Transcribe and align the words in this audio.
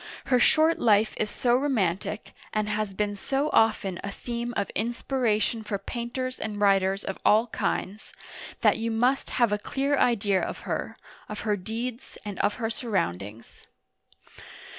Her 0.25 0.39
short 0.39 0.79
life 0.79 1.13
is 1.17 1.29
so 1.29 1.55
romantic, 1.55 2.33
and 2.53 2.67
has 2.67 2.91
uigiTizea 2.91 2.97
Dy 2.97 3.03
vjiOOQlC 3.03 3.05
l86 3.05 3.11
OLD 3.11 3.13
FRANCE 3.13 3.13
been 3.13 3.15
so 3.17 3.49
often 3.53 3.99
a 4.03 4.11
theme 4.11 4.53
of 4.57 4.69
inspiration 4.71 5.63
for 5.63 5.77
painters 5.77 6.39
and 6.39 6.59
writers 6.59 7.03
of 7.03 7.19
all 7.23 7.45
kinds, 7.49 8.11
that 8.61 8.79
you 8.79 8.89
must 8.89 9.29
have 9.29 9.51
a 9.53 9.59
clear 9.59 9.97
idea* 9.99 10.41
of 10.41 10.61
her, 10.61 10.97
of 11.29 11.41
her 11.41 11.55
deeds, 11.55 12.17
and 12.25 12.39
of 12.39 12.55
her 12.55 12.71
surroundings. 12.71 13.67